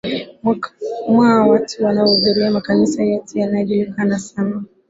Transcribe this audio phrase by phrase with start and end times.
[1.09, 4.63] mwa watu wanaohudhuria makanisa yote yanayojulikana sana